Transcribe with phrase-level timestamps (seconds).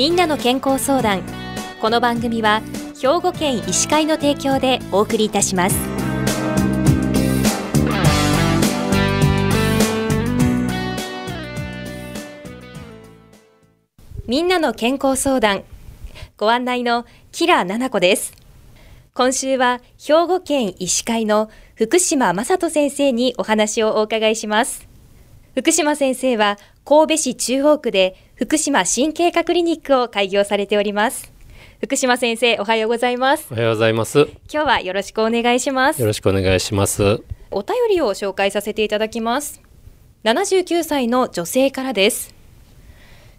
[0.00, 1.22] みんなの健康相談。
[1.78, 2.62] この番組は
[2.98, 5.76] 兵庫県医師会の提供でお送りいたします。
[14.26, 15.64] みんなの健康相談。
[16.38, 18.32] ご案内のキラ奈々子です。
[19.12, 24.89] 今週は兵庫県医師会の福島正人先生にお話をお伺いします。
[25.54, 31.32] 福島先生は神戸市中央区で福島神経科クリニックを開業されております。
[31.82, 33.48] 福島先生おはようございます。
[33.50, 34.20] おはようございます。
[34.20, 36.00] 今日はよろしくお願いします。
[36.00, 37.22] よろしくお願いします。
[37.50, 39.60] お便りを紹介させていただきます。
[40.22, 42.32] 79歳の女性からです。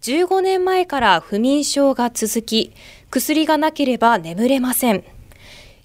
[0.00, 2.72] 15年前から不眠症が続き
[3.10, 5.04] 薬がなければ眠れません。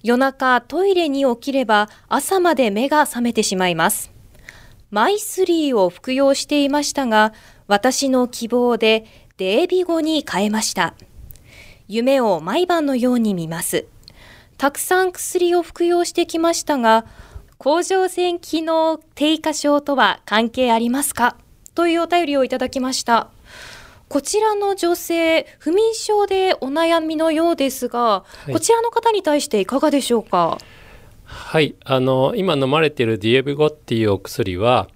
[0.02, 4.12] 夜中トイレに起きれば朝まで目が覚めてしまいます
[4.90, 7.32] マイスリーを服用していましたが
[7.66, 9.04] 私の希望で
[9.36, 10.94] デイビゴに変えました。
[11.86, 13.86] 夢を毎晩のように見ます。
[14.56, 17.06] たくさん薬を服用してきましたが
[17.58, 21.36] 甲状腺機能低下症とは関係ありますか？
[21.74, 23.30] というお便りをいただきました。
[24.08, 30.56] こちらの女性、不眠症でお悩みのようですが、はい、こちらの方に対していかがでしょうか？
[31.30, 31.74] はい。
[31.84, 34.88] あの今飲まれているディエビゴっていうお薬は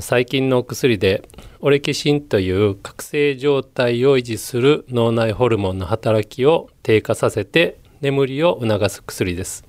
[0.00, 1.26] 最近のお薬で
[1.60, 9.64] オレキシンという覚醒状態を維持する脳内ホルモンの働きを低下させて眠りを促す薬です。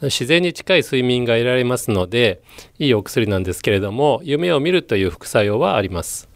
[0.00, 2.40] 自然に近い睡眠が得られますので
[2.78, 6.28] いいお薬なんですけれども夢を見るという副作用はあります。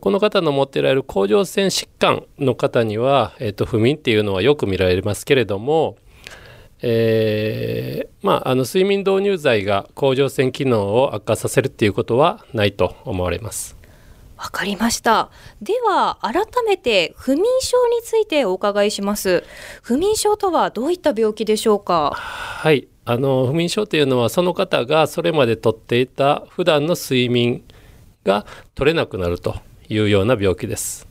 [0.00, 5.96] この方の持ってられる甲状腺疾患の方には、えっと、不眠っていうのはよく見られますけれども
[6.88, 13.76] えー、まあ、あの睡眠導入剤が甲状腺機能を悪化させるっていうことはないと思われます。
[14.36, 15.30] わかりました。
[15.60, 19.42] では改めて不眠症についてお伺いします。
[19.82, 22.12] 不眠症とはどういった病気でしょうか？
[22.14, 27.64] はい、あの不眠症というのはその方がそれまでとっていた普段の睡眠
[28.24, 28.46] が
[28.76, 29.56] 取れなくなると
[29.88, 31.08] いうような病気です。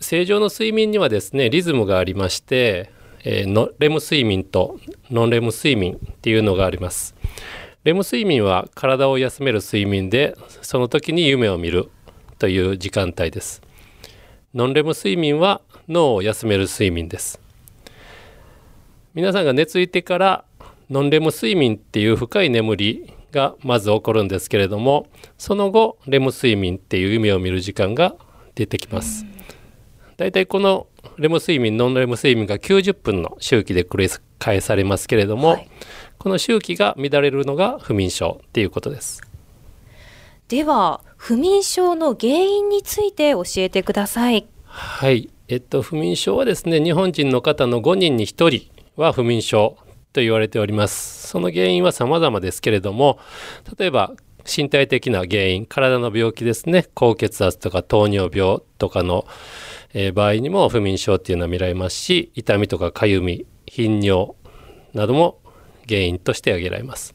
[0.00, 2.90] 正常の睡眠にはですねリズムがありまして
[3.28, 4.78] えー、のレム睡眠と
[5.10, 7.16] ノンレム睡眠っていうのがあります。
[7.82, 11.90] レム睡眠は体を休める睡眠でその時に夢を見る
[12.38, 13.62] という時間帯です。
[14.54, 17.40] ノンレム睡眠は脳を休める睡眠です。
[19.12, 20.44] 皆さんが寝ついてから
[20.88, 28.14] ノンレム睡眠っていう深い眠りがまず起こるんですけれどもその後レム睡眠っていう夢を見る時間が
[28.54, 29.24] 出てきます。
[29.24, 29.36] だい
[30.16, 30.86] たいこの
[31.18, 35.68] レム睡眠ノンレム睡眠が90分の周期で繰り返されますけれども、はい、
[36.18, 39.22] この周期が乱れるのが不眠症っていうことです。
[40.48, 44.46] では不眠症の原因について教えてください。
[44.64, 45.28] はい。
[45.48, 49.76] えっと不眠症はですね日本人の方の5人に1人は不眠症
[50.12, 51.28] と言われております。
[51.28, 53.18] その原因は様々ですけれども
[53.78, 54.14] 例えば
[54.46, 59.26] 身体的な原因体の病気ですね高血圧とか糖尿病とかの
[59.98, 64.32] えー、場合にも不眠症っていうのは見られますし痛みとかかゆみ頻尿
[64.92, 65.38] なども
[65.88, 67.14] 原因として挙げられます。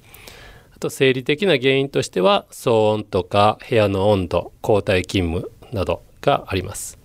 [0.76, 6.98] あと生理的な原因としては騒音とか部屋の温度交代勤務などがあります。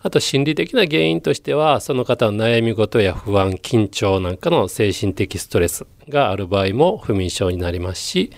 [0.00, 8.32] あと心理的な原因としてはその方の悩み事や不安緊張なんかの精神的ストレスがある場合も不眠症になりますし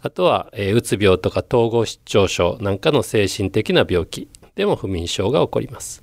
[0.00, 6.02] あとは、えー、うつ病とか統合失調症なんかの精神的な病気でも不眠症が起こります。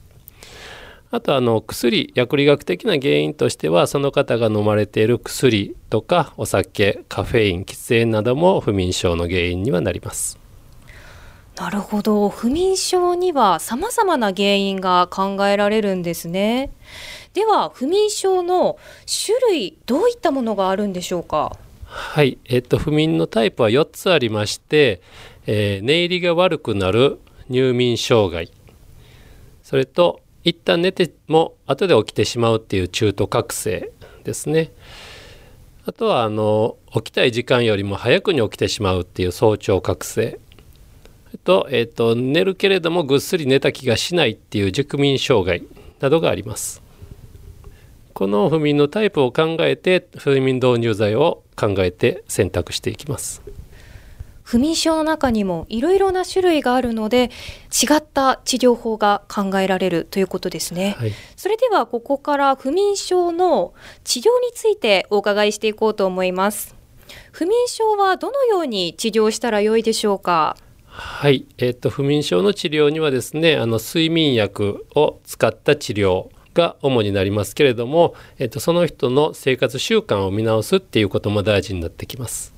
[1.12, 10.40] あとあの薬薬理学的な原因としてはその方が飲まれている薬とかお酒カフェイン喫煙なども不眠症の原因にはなります。
[11.56, 16.72] なるほど不眠症には様々な原因が考えられるんですね。
[17.36, 18.80] では不眠症の
[19.26, 21.56] 種類どういったものがあるんでしょうか？
[21.86, 25.00] はい、えっと不眠のタイプは4つありまして、
[25.46, 28.52] えー、寝入りが悪くなる入眠障害。
[29.64, 33.92] それと一旦寝ても後で起きてしまうっていう中途覚醒
[34.24, 34.72] ですね。
[35.86, 40.40] あとはあの起きたい時間よりも早くに起きてしまうっていう早朝覚醒。
[41.44, 45.64] と,、えーと、寝るけれどもぐっすり寝た気がしないっていう熟眠障害
[46.00, 46.82] などがあります。
[48.14, 53.43] この不眠のタイプを考えて不眠導入剤を考えて選択していきます。
[54.44, 57.32] 不眠症の中にもいろいろな種類があるので
[57.72, 63.74] 違った治療法が考えられるということですね、はい、それではここから不眠症の
[64.04, 66.76] 治療についてお伺いしていこうと思います。
[67.32, 70.56] 不眠症はどのように治療したらよいでしょうか？
[70.86, 82.54] はい、えっと不眠症の治療にはですね、あの睡眠薬を使った治療が主になりますけれども、えっとその人の生活習慣を見直すっていうことも大事になってきます。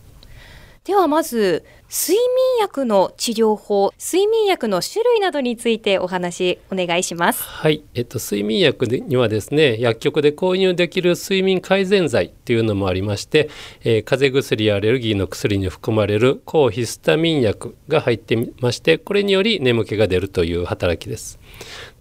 [0.85, 7.41] ではまず睡眠薬の治療法睡眠薬の種類などについてお話お願いします。
[7.41, 13.49] はい、えっと、睡眠薬にはですね薬局で購入できる睡眠改善剤っていうのもありまして、
[13.83, 21.39] えー、風邪薬やアレルギーの薬に含まれる抗ヒスタミン薬が入ってましてこれにより眠気が出るという働きです。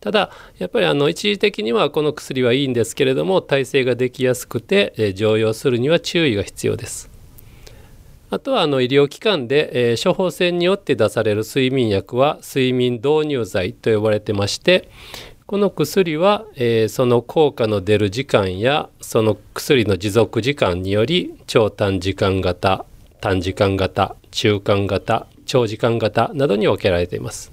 [0.00, 7.13] ただやっぱりあの一時的にはこの薬はいいんですけれども耐性ができやすくて、えー、常用するには注意が必要です。
[8.34, 14.88] あとはあの医療機関で、えー、処方箋によって出される睡眠薬は睡眠導入剤と呼ばれてまして
[15.46, 22.84] この薬は、えー、その効果の出る時間やその薬の持続時間により超短時間型
[23.20, 27.52] 短時間型中間型長時間型などに分けられています。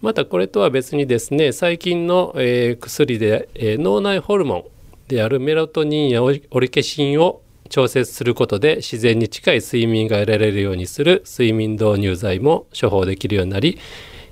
[0.00, 4.64] またこれとは別にですね最近の、えー、薬で、えー、脳内ホルモン
[5.08, 13.78] であるメラトニンやオリケシンを調節することで自然に近い睡眠が得られるようにする睡眠導入剤も処方できるようになり、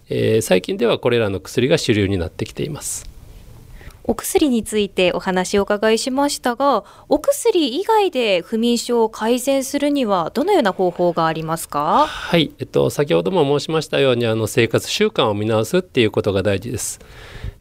[0.09, 3.09] えー、最近ではこれらの薬が主流になってきています。
[4.07, 12.07] お薬についてお話をお伺いしましたが、お薬以外で不眠症を改善するにはどのような方法がありますか？
[12.07, 17.01] はい、えっと、先ほども申しましたようにあの生活習慣を見直すっていうことが大事です。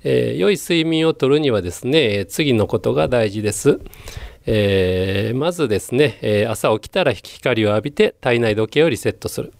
[0.04, 3.80] えー、良い睡眠をとるにはですね、次のことが大事です。
[4.46, 9.54] えー、まずですね、えー、朝起きたら光を浴びて体内時計をリセットする。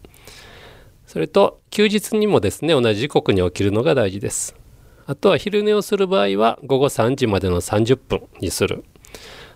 [1.06, 4.56] それと休日にもですね、同じ時刻に起きるのが大事です。
[5.06, 8.84] あとは昼寝をする場合は午後3時までの30分にする。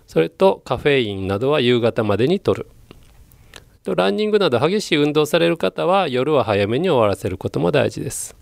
[0.06, 2.68] それとカフェインなどは夕方までにとる。
[3.88, 8.36] とランニングなど激しい運動される方は夜は早めに終わらせることも大事です。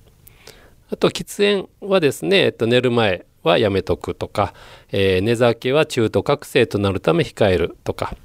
[0.91, 4.53] あと喫煙はですね、えっと、寝る前はやめとくとか、
[4.91, 8.17] えー、寝酒は中途覚醒となるため控えるとか。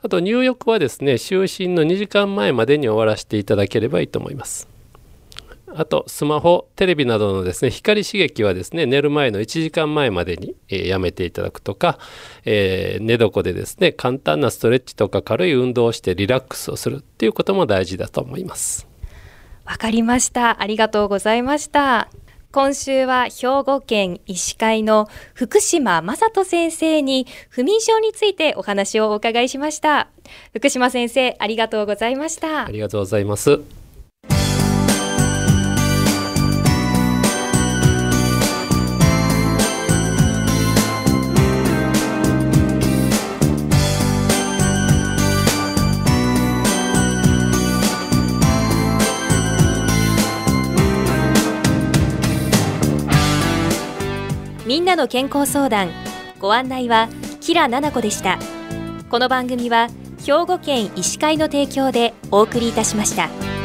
[0.00, 4.68] あと入浴はですね就寝の2時間前までに終わらせていただければいいと思います。
[5.74, 11.98] あとスマホテレビなどのですね光刺激はですね寝る前の1時間前までに、えー、やめていただくとか、
[12.44, 18.86] えー、寝床でですね簡単なストレッチとか軽い運動をしてリラックスをするっていうことも大事だと思います。
[19.64, 20.62] わかりました。
[20.62, 22.08] ありがとうございました。
[22.50, 30.08] 今週は兵庫県医師会の福島正人先生に不眠症についてお話をお伺いしました。
[30.54, 32.64] 福島先生ありがとうございました。
[32.64, 33.77] ありがとうございます。
[54.88, 55.90] なの健康相談
[56.38, 57.10] ご案内は
[57.42, 58.38] キラ々子でした
[59.10, 59.88] この番組は
[60.24, 63.57] 兵庫県医師会の提供でお送りいたしました。